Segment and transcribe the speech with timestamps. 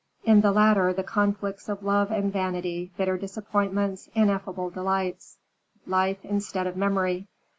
[0.23, 5.37] In the latter, the conflicts of love and vanity; bitter disappointments, ineffable delights;
[5.85, 7.27] life instead of memory.